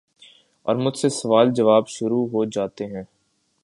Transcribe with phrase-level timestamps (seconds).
[0.65, 3.03] اور مجھ سے سوال جواب شروع ہو جاتے ہیں۔